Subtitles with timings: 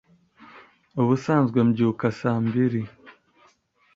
[1.01, 2.81] Ubusanzwe mbyuka saa mbiri.